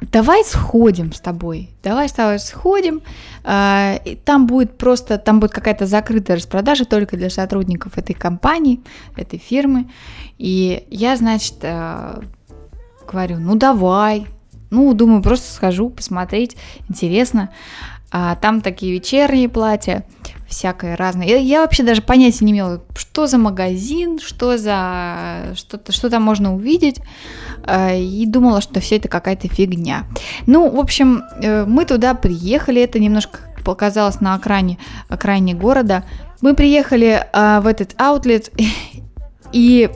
давай 0.00 0.44
сходим 0.44 1.12
с 1.12 1.20
тобой, 1.20 1.70
давай 1.82 2.08
с 2.08 2.12
тобой 2.12 2.38
сходим, 2.38 3.02
э, 3.44 3.98
и 4.04 4.16
там 4.16 4.46
будет 4.46 4.78
просто, 4.78 5.18
там 5.18 5.40
будет 5.40 5.52
какая-то 5.52 5.86
закрытая 5.86 6.36
распродажа 6.36 6.84
только 6.84 7.16
для 7.16 7.30
сотрудников 7.30 7.98
этой 7.98 8.14
компании, 8.14 8.80
этой 9.16 9.38
фирмы, 9.38 9.90
и 10.38 10.86
я, 10.90 11.16
значит, 11.16 11.56
э, 11.62 12.20
говорю, 13.10 13.38
ну 13.38 13.56
давай, 13.56 14.26
ну, 14.70 14.92
думаю, 14.94 15.22
просто 15.22 15.52
схожу 15.52 15.90
посмотреть, 15.90 16.56
интересно, 16.88 17.50
а 18.10 18.36
там 18.36 18.60
такие 18.60 18.92
вечерние 18.92 19.48
платья, 19.48 20.04
всякое 20.48 20.96
разное. 20.96 21.26
Я, 21.26 21.36
я 21.36 21.60
вообще 21.60 21.82
даже 21.82 22.00
понятия 22.00 22.44
не 22.44 22.52
имела, 22.52 22.82
что 22.96 23.26
за 23.26 23.38
магазин, 23.38 24.18
что 24.18 24.56
за 24.56 25.52
что-то, 25.54 25.92
что 25.92 26.08
там 26.08 26.22
можно 26.22 26.54
увидеть, 26.54 27.00
э, 27.66 28.00
и 28.00 28.24
думала, 28.26 28.60
что 28.60 28.80
все 28.80 28.96
это 28.96 29.08
какая-то 29.08 29.48
фигня. 29.48 30.04
Ну, 30.46 30.70
в 30.70 30.80
общем, 30.80 31.22
э, 31.42 31.66
мы 31.66 31.84
туда 31.84 32.14
приехали, 32.14 32.82
это 32.82 32.98
немножко 32.98 33.40
показалось 33.64 34.20
на 34.20 34.34
окраине, 34.34 34.78
окраине 35.08 35.54
города. 35.54 36.04
Мы 36.40 36.54
приехали 36.54 37.26
э, 37.30 37.60
в 37.60 37.66
этот 37.66 38.00
аутлет, 38.00 38.50
и 39.52 39.90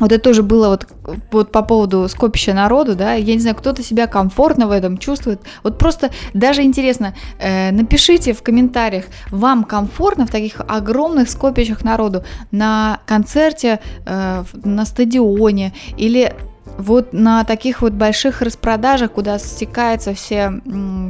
вот 0.00 0.12
это 0.12 0.22
тоже 0.22 0.42
было 0.42 0.68
вот, 0.68 0.86
вот 1.30 1.52
по 1.52 1.62
поводу 1.62 2.08
скопища 2.08 2.54
народу, 2.54 2.96
да, 2.96 3.14
я 3.14 3.34
не 3.34 3.40
знаю, 3.40 3.56
кто-то 3.56 3.82
себя 3.82 4.06
комфортно 4.06 4.66
в 4.66 4.72
этом 4.72 4.98
чувствует. 4.98 5.40
Вот 5.62 5.78
просто 5.78 6.10
даже 6.34 6.62
интересно, 6.62 7.14
э, 7.38 7.70
напишите 7.70 8.32
в 8.32 8.42
комментариях, 8.42 9.04
вам 9.30 9.64
комфортно 9.64 10.26
в 10.26 10.30
таких 10.30 10.60
огромных 10.66 11.30
скопищах 11.30 11.84
народу 11.84 12.24
на 12.50 13.00
концерте, 13.06 13.80
э, 14.06 14.44
на 14.64 14.84
стадионе 14.84 15.72
или 15.96 16.34
вот 16.80 17.12
на 17.12 17.44
таких 17.44 17.82
вот 17.82 17.92
больших 17.92 18.42
распродажах, 18.42 19.12
куда 19.12 19.38
стекаются 19.38 20.14
все, 20.14 20.52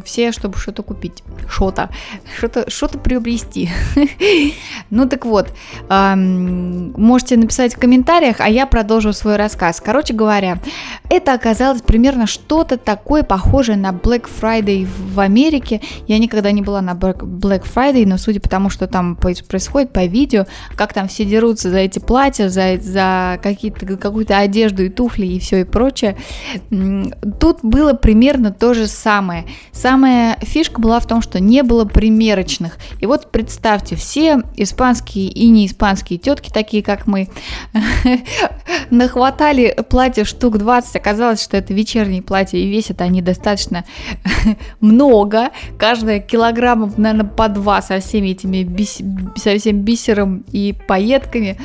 все 0.04 0.32
чтобы 0.32 0.58
что-то 0.58 0.82
купить, 0.82 1.22
что-то, 1.48 1.90
что-то, 2.36 2.70
что-то 2.70 2.98
приобрести. 2.98 3.70
ну 4.90 5.08
так 5.08 5.24
вот, 5.24 5.48
можете 5.88 7.36
написать 7.36 7.74
в 7.74 7.78
комментариях, 7.78 8.36
а 8.40 8.48
я 8.48 8.66
продолжу 8.66 9.12
свой 9.12 9.36
рассказ. 9.36 9.80
Короче 9.80 10.14
говоря, 10.14 10.58
это 11.08 11.34
оказалось 11.34 11.82
примерно 11.82 12.26
что-то 12.26 12.76
такое 12.76 13.22
похожее 13.22 13.76
на 13.76 13.90
Black 13.90 14.28
Friday 14.40 14.86
в 14.86 15.20
Америке. 15.20 15.80
Я 16.06 16.18
никогда 16.18 16.50
не 16.52 16.62
была 16.62 16.80
на 16.80 16.92
Black 16.92 17.64
Friday, 17.74 18.06
но 18.06 18.18
судя 18.18 18.40
по 18.40 18.48
тому, 18.48 18.70
что 18.70 18.86
там 18.86 19.16
происходит 19.16 19.92
по 19.92 20.04
видео, 20.04 20.46
как 20.76 20.92
там 20.92 21.08
все 21.08 21.24
дерутся 21.24 21.70
за 21.70 21.78
эти 21.78 21.98
платья, 21.98 22.48
за, 22.48 22.78
за 22.80 23.38
какие-то, 23.42 23.86
какую-то 23.96 24.38
одежду 24.38 24.84
и 24.84 24.88
туфли 24.88 25.26
и 25.26 25.38
все 25.38 25.59
и 25.60 25.64
прочее. 25.64 26.16
Тут 27.40 27.58
было 27.62 27.92
примерно 27.92 28.52
то 28.52 28.74
же 28.74 28.86
самое. 28.86 29.46
Самая 29.72 30.38
фишка 30.42 30.80
была 30.80 31.00
в 31.00 31.06
том, 31.06 31.22
что 31.22 31.40
не 31.40 31.62
было 31.62 31.84
примерочных. 31.84 32.78
И 33.00 33.06
вот 33.06 33.30
представьте, 33.30 33.96
все 33.96 34.42
испанские 34.56 35.28
и 35.28 35.48
не 35.48 35.66
испанские 35.66 36.18
тетки, 36.18 36.50
такие 36.52 36.82
как 36.82 37.06
мы, 37.06 37.28
нахватали 38.90 39.76
платье 39.88 40.24
штук 40.24 40.58
20. 40.58 40.96
Оказалось, 40.96 41.42
что 41.42 41.56
это 41.56 41.74
вечерние 41.74 42.22
платья, 42.22 42.58
и 42.58 42.66
весят 42.66 43.00
они 43.00 43.22
достаточно 43.22 43.84
много. 44.80 45.50
Каждое 45.78 46.20
килограммов, 46.20 46.98
наверное, 46.98 47.28
по 47.28 47.48
два 47.48 47.82
со 47.82 48.00
всеми 48.00 48.28
этими 48.28 48.62
бис... 48.62 49.00
со 49.36 49.56
всем 49.56 49.80
бисером 49.80 50.44
и 50.52 50.74
пайетками. 50.86 51.58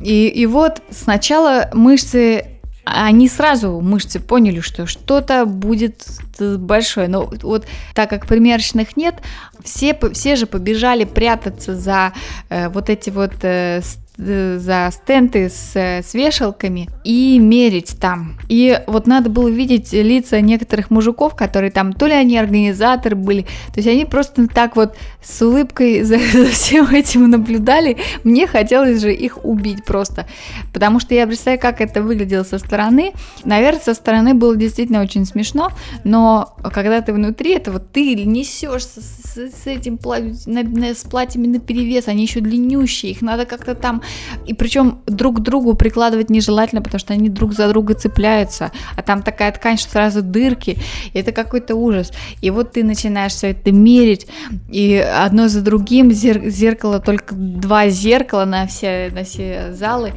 И, 0.00 0.28
и 0.28 0.46
вот 0.46 0.82
сначала 0.90 1.70
мышцы 1.72 2.55
они 2.88 3.28
сразу, 3.28 3.80
мышцы, 3.80 4.20
поняли, 4.20 4.60
что 4.60 4.86
что-то 4.86 5.44
будет 5.44 6.06
большое. 6.38 7.08
Но 7.08 7.28
вот 7.42 7.66
так 7.94 8.08
как 8.08 8.26
примерочных 8.26 8.96
нет, 8.96 9.16
все, 9.64 9.98
все 10.12 10.36
же 10.36 10.46
побежали 10.46 11.04
прятаться 11.04 11.74
за 11.74 12.12
э, 12.48 12.68
вот 12.68 12.88
эти 12.88 13.10
вот 13.10 13.32
э, 13.42 13.82
за 14.18 14.90
стенты 14.92 15.50
с, 15.50 15.76
с 15.76 16.14
вешалками 16.14 16.88
и 17.04 17.38
мерить 17.38 17.96
там. 18.00 18.38
И 18.48 18.80
вот 18.86 19.06
надо 19.06 19.28
было 19.28 19.48
видеть 19.48 19.92
лица 19.92 20.40
некоторых 20.40 20.90
мужиков, 20.90 21.36
которые 21.36 21.70
там, 21.70 21.92
то 21.92 22.06
ли 22.06 22.14
они 22.14 22.38
организаторы 22.38 23.14
были, 23.14 23.42
то 23.42 23.76
есть 23.76 23.88
они 23.88 24.06
просто 24.06 24.48
так 24.48 24.76
вот 24.76 24.96
с 25.22 25.42
улыбкой 25.42 26.02
за, 26.02 26.18
за 26.18 26.46
всем 26.46 26.86
этим 26.88 27.28
наблюдали. 27.28 27.98
Мне 28.24 28.46
хотелось 28.46 29.00
же 29.02 29.12
их 29.12 29.44
убить 29.44 29.84
просто, 29.84 30.26
потому 30.72 30.98
что 30.98 31.14
я 31.14 31.26
представляю, 31.26 31.60
как 31.60 31.80
это 31.80 32.02
выглядело 32.02 32.44
со 32.44 32.58
стороны. 32.58 33.12
Наверное, 33.44 33.82
со 33.82 33.94
стороны 33.94 34.32
было 34.34 34.56
действительно 34.56 35.02
очень 35.02 35.26
смешно, 35.26 35.72
но 36.04 36.56
когда 36.72 37.02
ты 37.02 37.12
внутри 37.12 37.52
этого, 37.52 37.78
ты 37.80 38.14
несешься 38.24 39.00
с, 39.02 39.34
с, 39.34 39.62
с 39.62 39.66
этим 39.66 39.98
платьем, 39.98 40.34
с 40.34 41.04
платьями 41.04 41.48
на 41.48 41.58
перевес, 41.58 42.08
они 42.08 42.22
еще 42.22 42.40
длиннющие, 42.40 43.12
их 43.12 43.20
надо 43.20 43.44
как-то 43.44 43.74
там 43.74 44.02
и 44.46 44.54
причем 44.54 45.00
друг 45.06 45.38
к 45.38 45.40
другу 45.40 45.74
прикладывать 45.74 46.30
нежелательно, 46.30 46.82
потому 46.82 46.98
что 46.98 47.12
они 47.12 47.28
друг 47.28 47.52
за 47.52 47.68
друга 47.68 47.94
цепляются, 47.94 48.72
а 48.96 49.02
там 49.02 49.22
такая 49.22 49.52
ткань, 49.52 49.76
что 49.76 49.90
сразу 49.90 50.22
дырки, 50.22 50.78
это 51.14 51.32
какой-то 51.32 51.74
ужас. 51.74 52.12
И 52.40 52.50
вот 52.50 52.72
ты 52.72 52.84
начинаешь 52.84 53.32
все 53.32 53.50
это 53.50 53.72
мерить, 53.72 54.26
и 54.70 54.96
одно 54.96 55.48
за 55.48 55.62
другим 55.62 56.10
зер- 56.10 56.48
зеркало, 56.48 57.00
только 57.00 57.34
два 57.34 57.88
зеркала 57.88 58.44
на 58.44 58.66
все, 58.66 59.10
на 59.12 59.24
все 59.24 59.72
залы, 59.72 60.12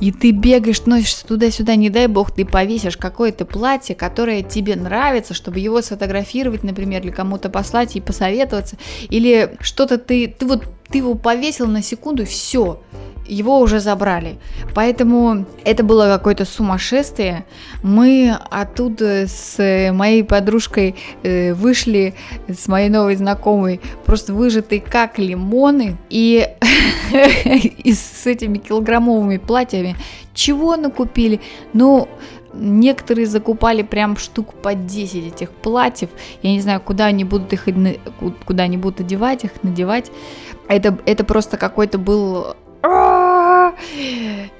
и 0.00 0.12
ты 0.12 0.30
бегаешь, 0.30 0.84
носишься 0.86 1.26
туда-сюда, 1.26 1.74
не 1.76 1.90
дай 1.90 2.06
бог, 2.06 2.32
ты 2.32 2.44
повесишь 2.44 2.96
какое-то 2.96 3.44
платье, 3.44 3.94
которое 3.94 4.42
тебе 4.42 4.76
нравится, 4.76 5.34
чтобы 5.34 5.58
его 5.58 5.82
сфотографировать, 5.82 6.64
например, 6.64 7.02
или 7.02 7.10
кому-то 7.10 7.48
послать 7.48 7.96
и 7.96 8.00
посоветоваться, 8.00 8.76
или 9.08 9.56
что-то 9.60 9.98
ты, 9.98 10.28
ты 10.28 10.46
вот 10.46 10.64
ты 10.90 10.98
его 10.98 11.14
повесил 11.14 11.66
на 11.66 11.82
секунду, 11.82 12.24
все, 12.26 12.80
его 13.26 13.60
уже 13.60 13.80
забрали. 13.80 14.38
Поэтому 14.74 15.46
это 15.64 15.84
было 15.84 16.06
какое-то 16.06 16.44
сумасшествие. 16.44 17.44
Мы 17.82 18.36
оттуда 18.50 19.26
с 19.28 19.92
моей 19.92 20.24
подружкой 20.24 20.96
э, 21.22 21.54
вышли, 21.54 22.14
с 22.48 22.66
моей 22.66 22.88
новой 22.88 23.16
знакомой, 23.16 23.80
просто 24.04 24.34
выжатые 24.34 24.80
как 24.80 25.18
лимоны. 25.18 25.96
И, 26.10 26.46
и 27.12 27.92
с 27.92 28.26
этими 28.26 28.58
килограммовыми 28.58 29.36
платьями 29.36 29.96
чего 30.34 30.76
накупили? 30.76 31.40
Ну, 31.72 32.08
Некоторые 32.52 33.26
закупали 33.26 33.82
прям 33.82 34.16
штук 34.16 34.54
по 34.54 34.74
10 34.74 35.34
этих 35.34 35.50
платьев. 35.50 36.10
Я 36.42 36.50
не 36.50 36.60
знаю, 36.60 36.80
куда 36.80 37.06
они 37.06 37.24
будут 37.24 37.52
их 37.52 37.68
куда 38.44 38.64
они 38.64 38.76
будут 38.76 39.00
одевать 39.00 39.44
их, 39.44 39.62
надевать. 39.62 40.10
Это, 40.68 40.98
это 41.06 41.24
просто 41.24 41.56
какой-то 41.56 41.98
был 41.98 42.56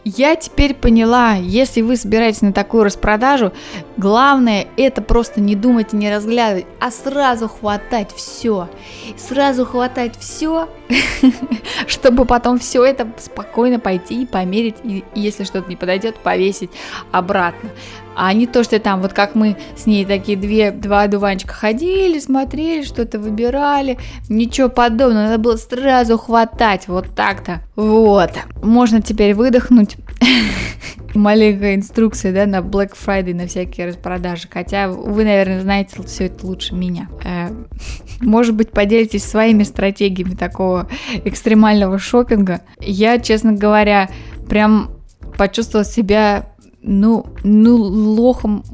я 0.04 0.36
теперь 0.36 0.74
поняла, 0.74 1.34
если 1.34 1.80
вы 1.80 1.96
собираетесь 1.96 2.42
на 2.42 2.52
такую 2.52 2.84
распродажу, 2.84 3.52
главное 3.96 4.66
это 4.76 5.00
просто 5.02 5.40
не 5.40 5.54
думать 5.54 5.94
и 5.94 5.96
не 5.96 6.14
разглядывать, 6.14 6.66
а 6.80 6.90
сразу 6.90 7.48
хватать 7.48 8.10
все. 8.14 8.68
Сразу 9.16 9.64
хватать 9.64 10.18
все, 10.18 10.68
чтобы 11.86 12.24
потом 12.26 12.58
все 12.58 12.84
это 12.84 13.10
спокойно 13.18 13.78
пойти 13.78 14.22
и 14.22 14.26
померить, 14.26 14.76
и 14.82 15.04
если 15.14 15.44
что-то 15.44 15.68
не 15.68 15.76
подойдет, 15.76 16.16
повесить 16.16 16.70
обратно. 17.12 17.70
А 18.16 18.32
не 18.32 18.46
то, 18.46 18.64
что 18.64 18.78
там, 18.78 19.00
вот 19.00 19.12
как 19.12 19.34
мы 19.34 19.56
с 19.76 19.86
ней 19.86 20.04
такие 20.04 20.36
две, 20.36 20.70
два 20.72 21.02
одуванчика 21.02 21.54
ходили, 21.54 22.18
смотрели, 22.18 22.82
что-то 22.82 23.18
выбирали. 23.18 23.98
Ничего 24.28 24.68
подобного, 24.68 25.24
надо 25.24 25.38
было 25.38 25.56
сразу 25.56 26.18
хватать, 26.18 26.88
вот 26.88 27.14
так-то. 27.14 27.62
Вот. 27.76 28.32
Можно 28.62 29.00
теперь 29.00 29.34
выдохнуть. 29.34 29.96
Маленькая 31.14 31.74
инструкция, 31.74 32.32
да, 32.32 32.46
на 32.46 32.58
Black 32.58 32.92
Friday, 32.94 33.34
на 33.34 33.46
всякие 33.46 33.88
распродажи. 33.88 34.48
Хотя 34.50 34.88
вы, 34.88 35.24
наверное, 35.24 35.60
знаете 35.60 36.02
все 36.04 36.26
это 36.26 36.46
лучше 36.46 36.74
меня. 36.74 37.08
Э, 37.24 37.48
может 38.20 38.54
быть, 38.54 38.70
поделитесь 38.70 39.24
своими 39.24 39.64
стратегиями 39.64 40.34
такого 40.34 40.88
экстремального 41.24 41.98
шопинга. 41.98 42.60
Я, 42.80 43.18
честно 43.18 43.52
говоря, 43.52 44.08
прям 44.48 44.90
почувствовала 45.36 45.84
себя 45.84 46.50
ну, 46.82 47.26
ну, 47.44 47.76
лохом 47.76 48.64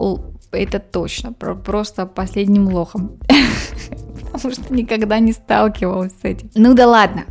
это 0.53 0.79
точно, 0.79 1.33
просто 1.33 2.07
последним 2.07 2.69
лохом. 2.69 3.19
Потому 4.33 4.53
что 4.53 4.75
никогда 4.75 5.19
не 5.19 5.33
сталкивалась 5.33 6.13
с 6.13 6.25
этим. 6.25 6.51
Ну 6.55 6.75
да 6.75 6.87
ладно. 6.87 7.25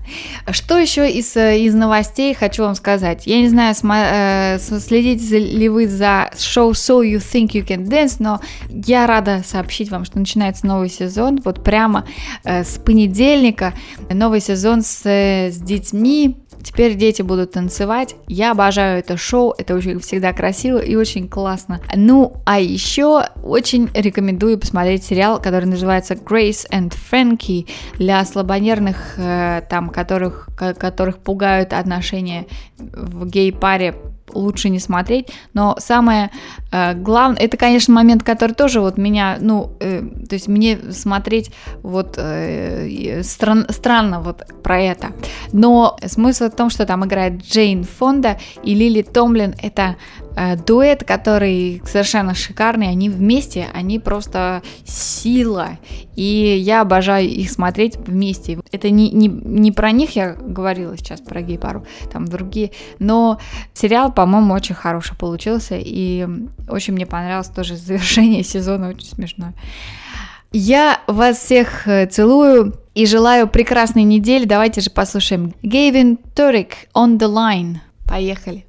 Что 0.50 0.78
еще 0.78 1.12
из, 1.12 1.38
из 1.38 1.76
новостей 1.76 2.34
хочу 2.34 2.64
вам 2.64 2.74
сказать? 2.74 3.28
Я 3.28 3.42
не 3.42 3.48
знаю, 3.48 3.76
э, 3.76 4.58
следите 4.60 5.38
ли 5.38 5.70
вы 5.70 5.88
за 5.88 6.32
шоу 6.36 6.72
So 6.72 7.04
You 7.04 7.18
Think 7.18 7.50
You 7.50 7.66
Can 7.66 7.86
Dance, 7.86 8.16
но 8.18 8.42
я 8.70 9.06
рада 9.06 9.44
сообщить 9.46 9.92
вам, 9.92 10.06
что 10.06 10.18
начинается 10.18 10.66
новый 10.66 10.90
сезон. 10.90 11.42
Вот 11.46 11.64
прямо 11.64 12.08
э, 12.44 12.64
с 12.64 12.80
понедельника 12.80 13.74
новый 14.10 14.40
сезон 14.40 14.82
с, 14.82 15.02
э, 15.06 15.52
с 15.52 15.58
детьми 15.58 16.38
теперь 16.66 16.96
дети 16.96 17.22
будут 17.22 17.52
танцевать. 17.52 18.16
Я 18.28 18.52
обожаю 18.52 19.00
это 19.00 19.18
шоу, 19.18 19.54
это 19.58 19.76
очень 19.76 20.00
всегда 20.00 20.34
красиво 20.34 20.80
и 20.80 20.96
очень 20.96 21.30
классно. 21.30 21.80
Ну, 21.96 22.34
а 22.46 22.60
еще 22.60 23.28
очень 23.44 23.90
рекомендую 23.94 24.58
посмотреть 24.58 25.04
сериал, 25.04 25.40
который 25.40 25.66
называется 25.66 26.16
Grace 26.16 26.68
and 26.72 26.94
Frankie 27.12 27.68
для 27.98 28.26
слабонервных, 28.26 29.18
э, 29.18 29.62
там, 29.70 29.90
которых, 29.90 30.50
которых 30.56 31.20
пугают 31.20 31.72
отношения 31.72 32.48
в 32.78 33.28
гей-паре 33.28 33.96
лучше 34.34 34.70
не 34.70 34.80
смотреть. 34.80 35.30
Но 35.54 35.76
самое 35.80 36.32
главное, 36.96 37.40
это, 37.40 37.58
конечно, 37.58 37.94
момент, 37.94 38.24
который 38.24 38.54
тоже 38.54 38.82
вот 38.82 38.98
меня, 38.98 39.38
ну, 39.40 39.72
э, 39.80 40.02
то 40.02 40.36
есть 40.36 40.48
мне 40.48 40.78
смотреть 40.92 41.52
вот 41.84 42.16
э, 42.18 43.22
стран, 43.24 43.66
странно 43.70 44.22
вот 44.22 44.44
про 44.64 44.80
это. 44.80 45.08
Но 45.52 45.98
смысл 46.06 46.46
в 46.46 46.56
том, 46.56 46.70
что 46.70 46.86
там 46.86 47.06
играет 47.06 47.44
Джейн 47.44 47.84
Фонда 47.84 48.38
и 48.64 48.74
Лили 48.76 49.02
Томлин. 49.02 49.56
Это 49.62 49.96
Э, 50.36 50.58
дуэт, 50.58 51.04
который 51.04 51.82
совершенно 51.86 52.36
шикарный, 52.36 52.90
они 52.90 53.10
вместе, 53.10 53.68
они 53.74 54.00
просто 54.00 54.62
сила, 54.86 55.78
и 56.16 56.58
я 56.60 56.82
обожаю 56.82 57.28
их 57.28 57.50
смотреть 57.50 57.96
вместе. 57.96 58.60
Это 58.72 58.90
не, 58.90 59.10
не, 59.12 59.28
не 59.28 59.72
про 59.72 59.92
них 59.92 60.16
я 60.16 60.34
говорила 60.34 60.98
сейчас, 60.98 61.22
про 61.22 61.42
гей-пару, 61.42 61.86
там 62.12 62.26
другие, 62.26 62.72
но 63.00 63.40
сериал, 63.74 64.12
по-моему, 64.12 64.54
очень 64.54 64.76
хороший 64.76 65.16
получился, 65.16 65.78
и 65.80 66.28
очень 66.68 66.94
мне 66.94 67.06
понравилось 67.06 67.50
тоже 67.50 67.76
завершение 67.78 68.44
сезона, 68.44 68.90
очень 68.90 69.08
смешное. 69.08 69.54
Я 70.52 71.02
вас 71.08 71.38
всех 71.38 71.88
э, 71.88 72.06
целую 72.06 72.76
и 72.94 73.06
желаю 73.06 73.48
прекрасной 73.48 74.04
недели. 74.04 74.46
Давайте 74.46 74.82
же 74.82 74.90
послушаем 74.90 75.54
Гейвин 75.62 76.18
Торик 76.34 76.88
on 76.94 77.18
the 77.18 77.28
line. 77.28 77.78
Поехали. 78.08 78.65